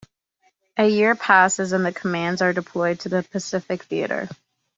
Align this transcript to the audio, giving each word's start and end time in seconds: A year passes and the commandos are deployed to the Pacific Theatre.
A 0.79 0.87
year 0.87 1.13
passes 1.13 1.73
and 1.73 1.85
the 1.85 1.91
commandos 1.93 2.41
are 2.41 2.53
deployed 2.53 3.01
to 3.01 3.09
the 3.09 3.21
Pacific 3.21 3.83
Theatre. 3.83 4.27